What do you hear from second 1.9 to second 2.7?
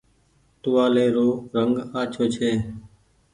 آڇو ڇي۔